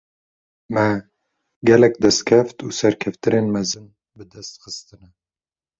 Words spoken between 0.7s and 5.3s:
Me, gelek destkeft û serkeftinên mezin bi dest xistine